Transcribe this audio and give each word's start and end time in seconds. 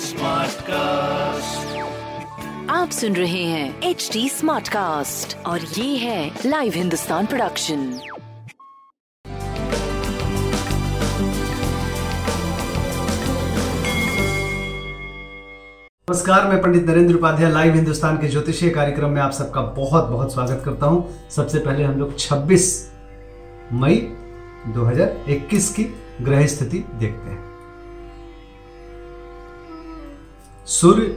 Smart 0.00 0.60
cast 0.70 1.76
आप 2.70 2.90
सुन 2.90 3.16
रहे 3.16 3.42
हैं 3.44 3.80
एच 3.90 4.08
डी 4.12 4.28
स्मार्ट 4.28 4.68
कास्ट 4.68 5.36
और 5.46 5.60
ये 5.78 5.96
है 5.96 6.30
लाइव 6.46 6.72
हिंदुस्तान 6.76 7.26
प्रोडक्शन 7.26 7.86
नमस्कार 16.10 16.46
मैं 16.48 16.60
पंडित 16.62 16.86
नरेंद्र 16.88 17.14
उपाध्याय 17.14 17.50
लाइव 17.52 17.74
हिंदुस्तान 17.74 18.16
के 18.18 18.28
ज्योतिषीय 18.28 18.70
कार्यक्रम 18.70 19.10
में 19.10 19.20
आप 19.22 19.32
सबका 19.32 19.60
बहुत 19.76 20.04
बहुत 20.10 20.32
स्वागत 20.32 20.62
करता 20.64 20.86
हूँ। 20.86 21.28
सबसे 21.30 21.58
पहले 21.58 21.84
हम 21.84 21.98
लोग 21.98 22.16
26 22.18 22.68
मई 23.72 23.96
2021 24.76 25.68
की 25.76 25.84
ग्रह 26.22 26.46
स्थिति 26.46 26.78
देखते 26.78 27.30
हैं। 27.30 27.46
सूर्य, 30.66 31.16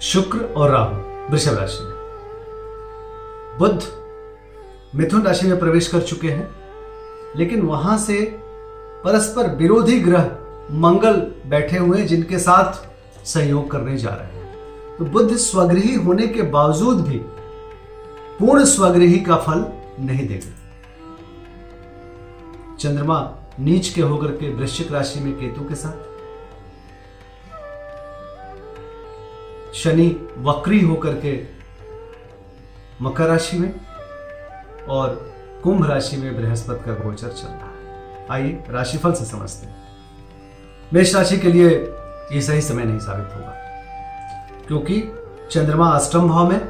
शुक्र 0.00 0.44
और 0.44 0.70
राहु 0.70 1.30
वृषभ 1.30 1.58
राशि 1.58 1.84
में। 1.84 1.92
बुध 3.58 3.82
मिथुन 4.94 5.22
राशि 5.22 5.46
में 5.46 5.58
प्रवेश 5.58 5.88
कर 5.88 6.02
चुके 6.02 6.28
हैं, 6.28 6.48
लेकिन 7.36 7.62
वहाँ 7.62 7.98
से 7.98 8.20
परस्पर 9.04 9.54
विरोधी 9.54 10.00
ग्रह 10.00 10.30
मंगल 10.70 11.20
बैठे 11.46 11.78
हुए 11.78 11.98
हैं, 11.98 12.06
जिनके 12.06 12.38
साथ 12.38 13.26
सहयोग 13.26 13.70
करने 13.70 13.96
जा 13.98 14.10
रहे 14.10 14.26
हैं। 14.26 14.96
तो 14.98 15.04
बुद्ध 15.04 15.36
स्वगृही 15.36 15.94
होने 15.94 16.26
के 16.26 16.42
बावजूद 16.42 17.00
भी 17.00 17.18
पूर्ण 18.38 18.64
स्वगृही 18.64 19.18
का 19.18 19.36
फल 19.36 19.64
नहीं 20.00 20.26
देगा। 20.28 20.50
चंद्रमा 22.80 23.18
नीच 23.60 23.88
के 23.88 24.00
होकर 24.00 24.30
के 24.36 24.48
वृश्चिक 24.50 24.92
राशि 24.92 25.20
में 25.20 25.32
केतु 25.34 25.64
के 25.64 25.74
साथ। 25.74 26.10
शनि 29.74 30.06
वक्री 30.38 30.80
होकर 30.80 31.14
के 31.16 31.32
मकर 33.00 33.26
राशि 33.26 33.58
में 33.58 33.74
और 34.88 35.14
कुंभ 35.64 35.86
राशि 35.90 36.16
में 36.16 36.36
बृहस्पति 36.36 36.84
का 36.86 36.94
गोचर 36.94 37.28
चल 37.28 37.48
रहा 37.48 37.66
है। 37.66 38.26
आइए 38.30 38.64
राशिफल 38.68 39.12
से 39.12 39.24
समझते 39.24 39.66
हैं। 39.66 39.76
मेष 40.92 41.14
राशि 41.14 41.38
के 41.38 41.52
लिए 41.52 41.68
ये 42.32 42.40
सही 42.40 42.60
समय 42.60 42.84
नहीं 42.84 42.98
साबित 42.98 43.34
होगा, 43.34 43.54
क्योंकि 44.66 45.02
चंद्रमा 45.50 45.90
अष्टम 45.90 46.28
भाव 46.28 46.50
में। 46.50 46.60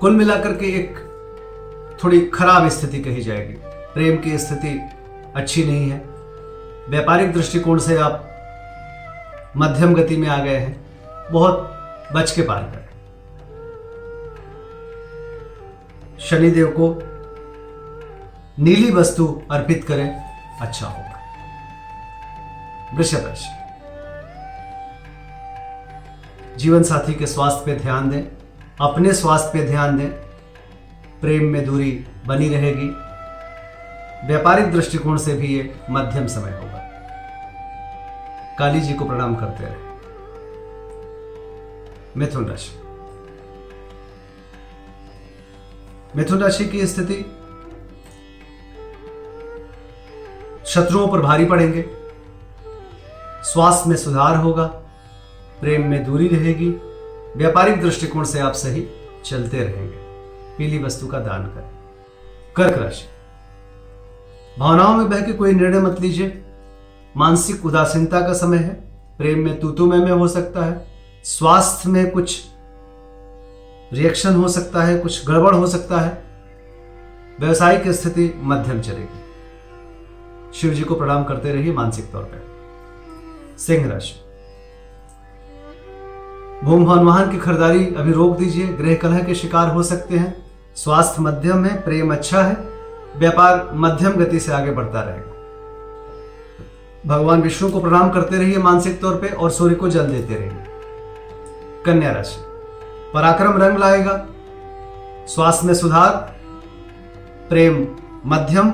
कुल 0.00 0.16
मिलाकर 0.16 0.56
के 0.56 0.66
एक 0.78 0.98
थोड़ी 2.04 2.20
खराब 2.20 2.68
स्थिति 2.68 3.00
कही 3.00 3.20
जाएगी। 3.20 3.54
प्रेम 3.94 4.16
की 4.16 4.38
स्थिति 4.38 4.80
अच्छी 5.36 5.64
नहीं 5.64 5.90
है। 5.90 5.98
व्यापारिक 6.88 7.32
दृष्टिकोण 7.32 7.78
से 7.78 7.96
आप 7.96 8.26
मध्यम 9.56 9.94
गति 9.94 10.16
में 10.16 10.28
आ 10.28 10.44
गए 10.44 10.56
हैं। 10.56 10.80
बहुत 11.32 11.78
बच 12.12 12.30
के 12.30 12.42
पार 12.42 12.62
करें। 12.62 12.90
शनिदेव 16.18 16.66
को 16.80 17.02
नीली 18.62 18.90
वस्तु 18.90 19.42
अर्पित 19.50 19.84
करें 19.84 20.10
अच्छा 20.60 20.86
होगा। 20.86 21.20
वृषभ 22.94 23.26
राशि। 23.26 23.56
जीवन 26.56 26.82
साथी 26.82 27.14
के 27.14 27.26
स्वास्थ्य 27.26 27.62
पे 27.66 27.74
ध्यान 27.80 28.10
दें, 28.10 28.22
अपने 28.80 29.12
स्वास्थ्य 29.12 29.50
पे 29.52 29.64
ध्यान 29.64 29.98
दें। 29.98 30.29
प्रेम 31.20 31.44
में 31.44 31.64
दूरी 31.64 32.06
बनी 32.26 32.48
रहेगी। 32.48 32.88
व्यापारिक 34.26 34.72
दृष्टिकोण 34.72 35.16
से 35.16 35.34
भी 35.34 35.46
ये 35.46 35.74
मध्यम 35.90 36.26
समय 36.26 36.50
होगा। 36.50 36.86
काली 38.58 38.80
जी 38.80 38.94
को 38.94 39.04
प्रणाम 39.04 39.34
करते 39.34 39.64
रहे। 39.64 39.90
मिथुन 42.16 42.46
राशि। 42.46 42.80
मिथुन 46.16 46.38
राशि 46.38 46.64
की 46.64 46.86
स्थिति, 46.86 47.36
शत्रुओं 50.66 51.08
पर 51.08 51.20
भारी 51.20 51.44
पड़ेंगे। 51.44 51.84
स्वास्थ्य 53.42 53.90
में 53.90 53.96
सुधार 53.96 54.36
होगा, 54.36 54.66
प्रेम 55.60 55.86
में 55.86 56.04
दूरी 56.04 56.28
रहेगी। 56.28 56.70
व्यापारिक 57.36 57.80
दृष्टिकोण 57.80 58.24
से 58.24 58.40
आप 58.40 58.52
सही 58.52 58.86
चलते 59.24 59.64
रहेंगे। 59.64 60.09
पीली 60.58 60.78
वस्तु 60.78 61.06
का 61.06 61.18
दान 61.18 61.42
करें। 61.42 61.70
कर्क 62.56 62.78
राशि। 62.78 63.04
भावनाओं 64.58 64.96
में 64.96 65.10
बह 65.10 65.20
के 65.20 65.32
कोई 65.32 65.52
निर्णय 65.52 65.78
मत 65.78 66.00
लीजिए। 66.00 66.44
मानसिक 67.16 67.66
उदासीनता 67.66 68.20
का 68.20 68.32
समय 68.32 68.56
है। 68.56 68.74
प्रेम 69.18 69.38
में 69.38 69.60
तूतुमय 69.60 69.98
में 69.98 70.12
हो 70.12 70.28
सकता 70.28 70.64
है। 70.64 70.86
स्वास्थ्य 71.24 71.88
में 71.88 72.10
कुछ 72.10 72.40
रिएक्शन 73.92 74.34
हो 74.34 74.48
सकता 74.48 74.82
है, 74.82 74.98
कुछ 74.98 75.26
गड़बड़ 75.26 75.54
हो 75.54 75.66
सकता 75.66 76.00
है। 76.00 76.24
व्यवसायिक 77.40 77.88
स्थिति 77.88 78.34
मध्यम 78.36 78.80
चलेगी। 78.80 79.20
शिव 80.54 80.74
जी 80.74 80.82
को 80.82 80.94
प्रणाम 80.94 81.24
करते 81.24 81.52
रहिए 81.52 81.72
मानसिक 81.72 82.12
तौर 82.12 82.22
पर 82.22 82.46
सिंह 83.58 83.92
राशि। 83.92 84.29
भूम 86.64 86.84
भवन 86.84 87.04
वाहन 87.04 87.30
की 87.30 87.38
खरीदारी 87.38 87.94
अभी 87.94 88.12
रोक 88.12 88.36
दीजिए। 88.38 88.68
गृह 88.68 88.94
कलह 88.94 89.18
के 89.18 89.34
शिकार 89.34 89.68
हो 89.68 89.82
सकते 89.82 90.16
हैं। 90.16 90.46
स्वास्थ्य 90.76 91.22
मध्यम 91.22 91.64
है, 91.64 91.80
प्रेम 91.82 92.12
अच्छा 92.12 92.42
है। 92.42 92.56
व्यापार 93.16 93.70
मध्यम 93.72 94.12
गति 94.12 94.40
से 94.40 94.52
आगे 94.52 94.70
बढ़ता 94.70 95.00
रहेगा। 95.00 95.30
भगवान 97.06 97.42
विष्णु 97.42 97.70
को 97.70 97.80
प्रणाम 97.80 98.10
करते 98.10 98.36
रहिए 98.36 98.58
मानसिक 98.58 99.00
तौर 99.00 99.14
पे 99.14 99.28
और 99.28 99.50
सूर्य 99.50 99.74
को 99.74 99.88
जल 99.88 100.06
देते 100.06 100.34
रहिए। 100.34 100.64
कन्या 101.86 102.12
राशि, 102.12 102.36
पराक्रम 103.14 103.62
रंग 103.62 103.78
लाएगा। 103.78 104.26
स्वास्थ्य 105.26 105.66
में 105.66 105.74
सुधार, 105.74 106.36
प्रेम 107.48 107.86
मध्यम, 108.26 108.70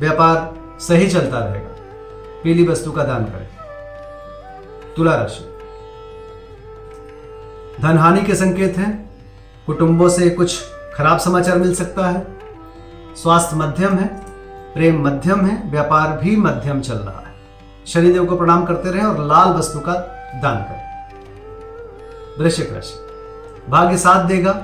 व्यापार 0.00 0.54
सही 0.80 1.10
चलता 1.10 1.38
रहेगा। 1.38 1.68
पीली 2.44 2.68
वस्तु 2.68 2.92
का 2.92 3.04
दान 3.04 3.24
करें। 3.24 3.48
तुला 4.96 5.14
राशि 5.14 5.51
धन 7.82 7.98
हानि 7.98 8.22
के 8.22 8.34
संकेत 8.34 8.78
हैं। 8.78 9.10
कुटुंबों 9.66 10.08
से 10.08 10.30
कुछ 10.30 10.62
खराब 10.96 11.18
समाचार 11.18 11.58
मिल 11.58 11.74
सकता 11.74 12.06
है। 12.06 12.26
स्वास्थ्य 13.16 13.56
मध्यम 13.56 13.94
है, 13.94 14.06
प्रेम 14.74 15.06
मध्यम 15.06 15.46
है, 15.46 15.70
व्यापार 15.70 16.18
भी 16.18 16.36
मध्यम 16.36 16.80
चल 16.80 16.94
रहा 16.94 17.18
है। 17.18 17.34
शनिदेव 17.86 18.26
को 18.26 18.36
प्रणाम 18.36 18.64
करते 18.64 18.90
रहें 18.90 19.04
और 19.04 19.24
लाल 19.24 19.48
वस्तु 19.48 19.78
का 19.78 19.94
दान 20.42 20.56
करें। 20.56 21.08
वृश्चिक 22.38 22.72
राशि, 22.72 22.94
भाग्य 23.70 23.96
साथ 23.96 24.24
देगा। 24.24 24.62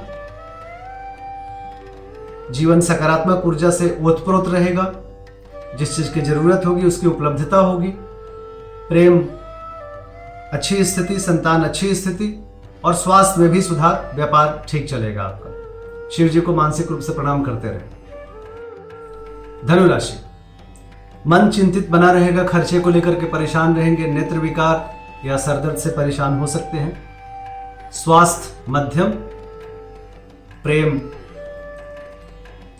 जीवन 2.50 2.80
सकारात्मक 2.80 3.42
ऊर्जा 3.46 3.70
से 3.70 3.98
ओतप्रोत 4.02 4.48
रहेगा। 4.48 4.92
जिस 5.78 5.96
चीज़ 5.96 6.12
की 6.12 6.20
ज़रूरत 6.20 6.62
होगी, 6.66 6.86
उसकी 6.86 7.06
उपलब्धता 7.06 7.56
होगी। 7.56 7.88
प्रेम, 8.88 9.18
अच्छी 10.52 10.84
स्थिति, 10.84 11.18
संतान 11.18 11.64
अच्छी 11.64 11.94
स्थिति 11.94 12.44
और 12.84 12.94
स्वास्थ्य 12.94 13.40
में 13.40 13.50
भी 13.50 13.62
सुधार, 13.62 14.12
व्यापार 14.14 14.64
ठीक 14.68 14.90
चलेगा 14.90 15.22
आपका। 15.22 15.58
शिव 16.16 16.28
जी 16.28 16.40
को 16.40 16.54
मानसिक 16.54 16.88
रूप 16.88 17.00
से 17.00 17.12
प्रणाम 17.12 17.42
करते 17.42 17.68
रहे। 17.68 17.80
धनुराशि। 19.66 20.24
मन 21.26 21.48
चिंतित 21.48 21.88
बना 21.90 22.10
रहेगा, 22.12 22.44
खर्चे 22.44 22.80
को 22.80 22.90
लेकर 22.90 23.14
के 23.14 23.26
परेशान 23.26 23.76
रहेंगे, 23.76 24.06
नेत्र 24.06 24.38
विकार 24.38 24.94
या 25.24 25.36
सरदर्द 25.36 25.76
से 25.76 25.90
परेशान 25.90 26.38
हो 26.38 26.46
सकते 26.46 26.76
हैं। 26.76 27.02
स्वास्थ्य, 27.92 28.64
मध्यम, 28.68 29.08
प्रेम, 30.62 31.00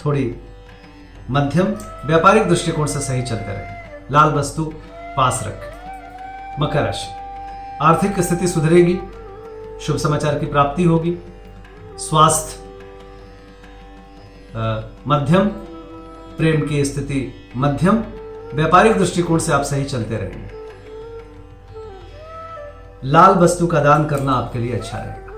थोड़ी 0.04 0.36
मध्यम, 1.30 1.66
व्यापारिक 2.06 2.48
दृष्टिकोण 2.48 2.86
से 2.86 3.00
सही 3.00 3.22
चलते 3.22 3.52
रहे। 3.52 3.64
लाल 4.12 4.32
वस्तु 4.32 4.74
पास 5.16 5.40
रखें। 5.46 5.78
मकर 6.60 6.82
राशि। 6.82 7.08
आर्थिक 7.82 8.20
स्थिति 8.20 8.48
सुधरेगी 8.48 8.98
शुभ 9.80 9.96
समाचार 9.96 10.38
की 10.38 10.46
प्राप्ति 10.46 10.84
होगी। 10.84 11.18
स्वास्थ्य 11.98 12.62
मध्यम, 15.06 15.48
प्रेम 16.38 16.66
की 16.66 16.84
स्थिति 16.84 17.32
मध्यम, 17.56 18.04
व्यापारिक 18.54 18.98
दृष्टिकोण 18.98 19.38
से 19.38 19.52
आप 19.52 19.62
सही 19.62 19.84
चलते 19.84 20.16
रहेंगे। 20.16 20.58
लाल 23.04 23.34
वस्तु 23.34 23.66
का 23.66 23.80
दान 23.80 24.04
करना 24.04 24.32
आपके 24.32 24.58
लिए 24.58 24.72
अच्छा 24.72 24.98
रहेगा। 24.98 25.32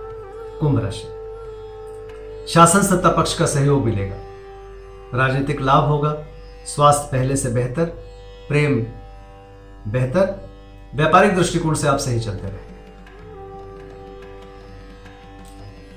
कुंभ 0.61 0.85
राशि। 0.85 2.47
शासन 2.53 2.83
सत्ता 2.83 3.09
पक्ष 3.09 3.39
का 3.39 3.47
सहयोग 3.47 3.85
मिलेगा। 3.85 4.17
राजनीतिक 5.15 5.61
लाभ 5.61 5.85
होगा। 5.85 6.17
स्वास्थ्य 6.67 7.09
पहले 7.13 7.37
से 7.37 7.49
बेहतर, 7.49 7.85
प्रेम 8.49 8.87
बेहतर, 9.93 10.51
व्यापारिक 10.95 11.37
दृष्टिकोण 11.37 11.75
से 11.75 11.89
आप 11.89 11.99
सही 11.99 12.21
चलते 12.21 12.47
रहे 12.49 12.70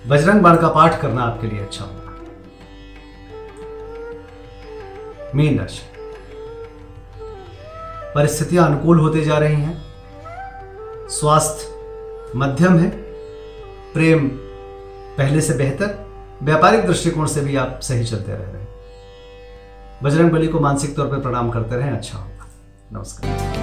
बजरंग 0.08 0.42
बाण 0.42 0.58
का 0.58 0.68
पाठ 0.68 1.02
करना 1.02 1.24
आपके 1.24 1.48
लिए 1.48 1.60
अच्छा 1.60 1.86
होगा। 1.86 2.12
मीन 5.36 5.60
राशि। 5.60 5.82
परिस्थितियाँ 8.16 8.66
अनुकूल 8.66 9.00
होते 9.00 9.22
जा 9.22 9.38
रही 9.38 9.62
हैं। 9.62 9.84
स्वास्थ्य 11.10 11.70
मध्यम 12.36 12.78
है। 12.80 12.90
प्रेम 13.94 14.28
पहले 15.18 15.42
से 15.42 15.54
बेहतर। 15.54 15.96
व्यापारिक 16.44 16.88
दृष्टिकोण 16.88 17.26
से 17.26 17.42
भी 17.42 17.56
आप 17.56 17.80
सही 17.84 18.06
चलते 18.06 18.32
रह 18.32 18.38
रहे 18.38 18.62
हैं। 18.62 18.68
बजरंग 20.04 20.32
बली 20.32 20.48
को 20.48 20.60
मानसिक 20.60 20.96
तौर 20.96 21.08
पर 21.08 21.20
प्रणाम 21.20 21.50
करते 21.50 21.76
रहें। 21.76 21.92
अच्छा 21.92 22.18
होगा। 22.18 22.50
नमस्कार। 22.94 23.63